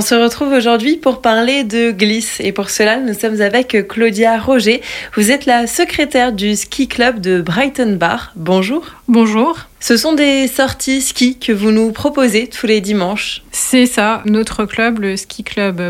[0.00, 4.38] On se retrouve aujourd'hui pour parler de glisse et pour cela nous sommes avec Claudia
[4.38, 4.80] Roger.
[5.14, 8.32] Vous êtes la secrétaire du ski club de Brighton Bar.
[8.34, 8.86] Bonjour.
[9.08, 9.69] Bonjour.
[9.82, 13.42] Ce sont des sorties ski que vous nous proposez tous les dimanches.
[13.50, 15.80] C'est ça, notre club, le ski club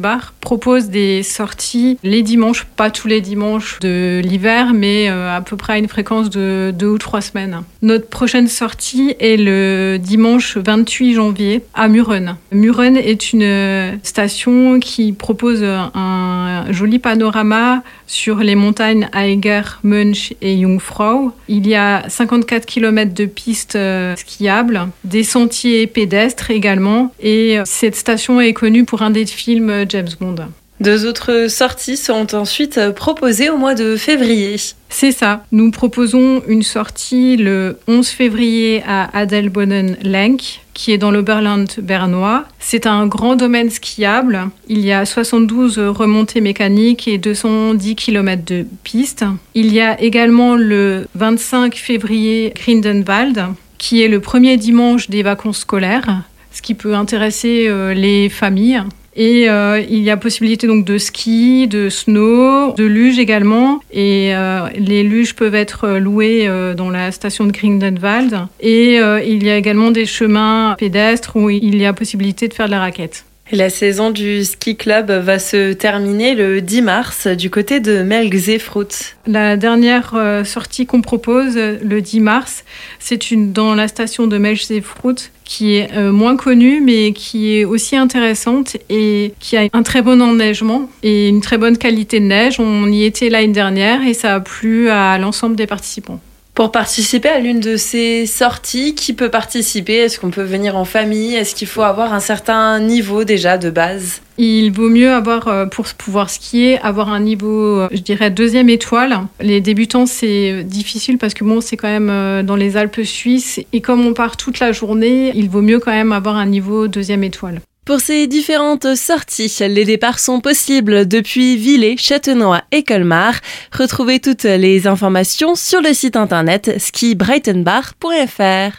[0.00, 5.42] Bar, propose des sorties les dimanches, pas tous les dimanches de l'hiver, mais euh, à
[5.42, 7.62] peu près à une fréquence de deux ou trois semaines.
[7.82, 12.36] Notre prochaine sortie est le dimanche 28 janvier à Muren.
[12.50, 20.58] Muren est une station qui propose un joli panorama sur les montagnes Eiger, Munch et
[20.60, 21.32] Jungfrau.
[21.48, 27.62] Il y a 54 km de pistes euh, skiables, des sentiers pédestres également, et euh,
[27.66, 30.36] cette station est connue pour un des films euh, James Bond.
[30.80, 34.56] Deux autres sorties seront ensuite proposées au mois de février.
[34.88, 35.44] C'est ça.
[35.52, 42.44] Nous proposons une sortie le 11 février à Adelbonnen Lenk, qui est dans l'Oberland bernois.
[42.58, 44.50] C'est un grand domaine skiable.
[44.68, 49.24] Il y a 72 remontées mécaniques et 210 km de pistes.
[49.54, 53.46] Il y a également le 25 février Grindenwald,
[53.78, 56.22] qui est le premier dimanche des vacances scolaires,
[56.52, 58.82] ce qui peut intéresser euh, les familles.
[59.16, 63.80] Et euh, il y a possibilité donc de ski, de snow, de luge également.
[63.92, 68.46] Et euh, les luges peuvent être louées euh, dans la station de Grindelwald.
[68.60, 72.66] Et il y a également des chemins pédestres où il y a possibilité de faire
[72.66, 73.24] de la raquette.
[73.52, 79.14] La saison du ski club va se terminer le 10 mars du côté de Melgzefrout.
[79.26, 82.64] La dernière euh, sortie qu'on propose le 10 mars,
[82.98, 87.66] c'est une dans la station de Melgzefrout qui est euh, moins connue mais qui est
[87.66, 92.24] aussi intéressante et qui a un très bon enneigement et une très bonne qualité de
[92.24, 92.58] neige.
[92.58, 96.18] On y était l'année dernière et ça a plu à l'ensemble des participants.
[96.54, 100.84] Pour participer à l'une de ces sorties, qui peut participer Est-ce qu'on peut venir en
[100.84, 101.34] famille?
[101.34, 104.22] Est-ce qu'il faut avoir un certain niveau déjà de base?
[104.38, 108.68] Il vaut mieux avoir, euh, pour pouvoir skier, avoir un niveau, euh, je dirais, deuxième
[108.68, 109.22] étoile.
[109.40, 113.60] Les débutants, c'est difficile parce que bon, c'est quand même euh, dans les Alpes suisses.
[113.72, 116.86] Et comme on part toute la journée, il vaut mieux quand même avoir un niveau
[116.86, 117.62] deuxième étoile.
[117.84, 123.34] Pour ces différentes sorties, les départs sont possibles depuis Villers, Châtenois et Colmar.
[123.78, 128.72] Retrouvez toutes les informations sur le site internet skibrightonbar.fr.